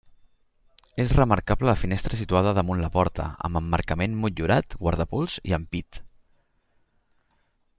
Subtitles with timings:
[1.01, 6.01] És remarcable la finestra situada damunt la porta, amb emmarcament motllurat, guardapols i ampit.